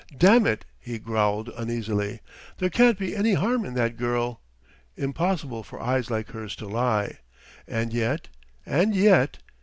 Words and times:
"Damn 0.17 0.47
it!" 0.47 0.65
he 0.79 0.97
growled 0.97 1.49
uneasily 1.49 2.21
"there 2.57 2.71
can't 2.71 2.97
be 2.97 3.15
any 3.15 3.35
harm 3.35 3.63
in 3.63 3.75
that 3.75 3.97
girl! 3.97 4.41
Impossible 4.97 5.61
for 5.61 5.79
eyes 5.79 6.09
like 6.09 6.31
hers 6.31 6.55
to 6.55 6.65
lie!... 6.67 7.19
And 7.67 7.93
yet... 7.93 8.27
And 8.65 8.95
yet!... 8.95 9.37